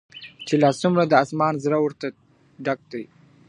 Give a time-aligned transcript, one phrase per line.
[0.45, 2.07] چي لا څومره د اسمان زړه ورته
[2.65, 3.03] ډک دی.